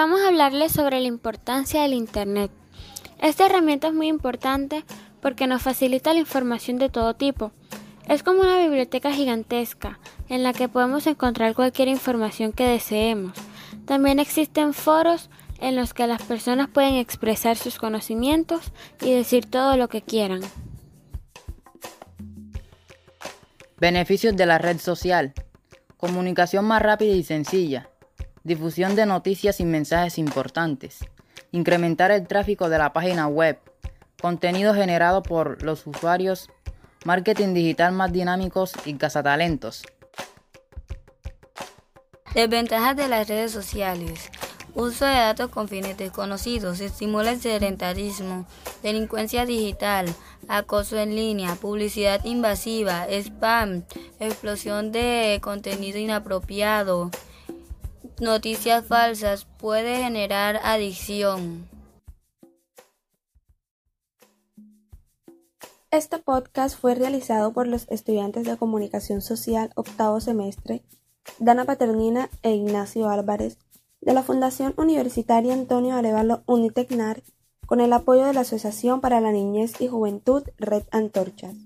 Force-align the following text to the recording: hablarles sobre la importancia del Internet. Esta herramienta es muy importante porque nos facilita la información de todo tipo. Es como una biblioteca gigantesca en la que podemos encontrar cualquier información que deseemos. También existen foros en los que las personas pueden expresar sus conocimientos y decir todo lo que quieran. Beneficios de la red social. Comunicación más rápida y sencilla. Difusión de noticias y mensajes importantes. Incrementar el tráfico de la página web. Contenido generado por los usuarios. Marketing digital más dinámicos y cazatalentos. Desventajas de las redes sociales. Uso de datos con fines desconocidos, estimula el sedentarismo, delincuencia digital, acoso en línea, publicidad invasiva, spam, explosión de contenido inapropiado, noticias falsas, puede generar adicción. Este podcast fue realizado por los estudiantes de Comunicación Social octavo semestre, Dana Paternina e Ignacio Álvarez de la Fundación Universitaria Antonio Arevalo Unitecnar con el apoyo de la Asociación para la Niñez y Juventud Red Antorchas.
hablarles 0.00 0.72
sobre 0.72 1.00
la 1.00 1.08
importancia 1.08 1.82
del 1.82 1.94
Internet. 1.94 2.50
Esta 3.20 3.46
herramienta 3.46 3.88
es 3.88 3.94
muy 3.94 4.08
importante 4.08 4.84
porque 5.22 5.46
nos 5.46 5.62
facilita 5.62 6.12
la 6.12 6.20
información 6.20 6.78
de 6.78 6.88
todo 6.88 7.14
tipo. 7.14 7.52
Es 8.06 8.22
como 8.22 8.42
una 8.42 8.58
biblioteca 8.58 9.12
gigantesca 9.12 9.98
en 10.28 10.42
la 10.42 10.52
que 10.52 10.68
podemos 10.68 11.06
encontrar 11.06 11.54
cualquier 11.54 11.88
información 11.88 12.52
que 12.52 12.64
deseemos. 12.64 13.32
También 13.86 14.18
existen 14.18 14.74
foros 14.74 15.30
en 15.60 15.76
los 15.76 15.94
que 15.94 16.06
las 16.06 16.22
personas 16.22 16.68
pueden 16.68 16.96
expresar 16.96 17.56
sus 17.56 17.78
conocimientos 17.78 18.72
y 19.00 19.12
decir 19.12 19.46
todo 19.46 19.76
lo 19.76 19.88
que 19.88 20.02
quieran. 20.02 20.42
Beneficios 23.78 24.36
de 24.36 24.46
la 24.46 24.58
red 24.58 24.78
social. 24.78 25.32
Comunicación 25.96 26.66
más 26.66 26.82
rápida 26.82 27.14
y 27.14 27.22
sencilla. 27.22 27.88
Difusión 28.46 28.94
de 28.94 29.06
noticias 29.06 29.58
y 29.58 29.64
mensajes 29.64 30.18
importantes. 30.18 31.00
Incrementar 31.50 32.12
el 32.12 32.28
tráfico 32.28 32.68
de 32.68 32.78
la 32.78 32.92
página 32.92 33.26
web. 33.26 33.58
Contenido 34.22 34.72
generado 34.72 35.24
por 35.24 35.64
los 35.64 35.84
usuarios. 35.84 36.48
Marketing 37.04 37.54
digital 37.54 37.90
más 37.90 38.12
dinámicos 38.12 38.72
y 38.84 38.94
cazatalentos. 38.94 39.82
Desventajas 42.34 42.96
de 42.96 43.08
las 43.08 43.26
redes 43.26 43.50
sociales. 43.50 44.30
Uso 44.76 45.06
de 45.06 45.14
datos 45.14 45.50
con 45.50 45.66
fines 45.66 45.96
desconocidos, 45.96 46.78
estimula 46.78 47.32
el 47.32 47.40
sedentarismo, 47.40 48.46
delincuencia 48.80 49.44
digital, 49.44 50.06
acoso 50.46 50.98
en 50.98 51.16
línea, 51.16 51.56
publicidad 51.56 52.24
invasiva, 52.24 53.06
spam, 53.08 53.82
explosión 54.20 54.92
de 54.92 55.40
contenido 55.42 55.98
inapropiado, 55.98 57.10
noticias 58.20 58.84
falsas, 58.86 59.46
puede 59.58 59.96
generar 59.96 60.60
adicción. 60.62 61.68
Este 65.90 66.18
podcast 66.18 66.78
fue 66.78 66.94
realizado 66.94 67.52
por 67.52 67.66
los 67.66 67.86
estudiantes 67.88 68.44
de 68.44 68.56
Comunicación 68.56 69.22
Social 69.22 69.70
octavo 69.76 70.20
semestre, 70.20 70.82
Dana 71.38 71.64
Paternina 71.64 72.28
e 72.42 72.52
Ignacio 72.52 73.08
Álvarez 73.08 73.58
de 74.00 74.12
la 74.12 74.22
Fundación 74.22 74.74
Universitaria 74.76 75.54
Antonio 75.54 75.96
Arevalo 75.96 76.42
Unitecnar 76.46 77.22
con 77.66 77.80
el 77.80 77.92
apoyo 77.92 78.24
de 78.24 78.32
la 78.32 78.40
Asociación 78.40 79.00
para 79.00 79.20
la 79.20 79.32
Niñez 79.32 79.80
y 79.80 79.88
Juventud 79.88 80.44
Red 80.58 80.84
Antorchas. 80.90 81.65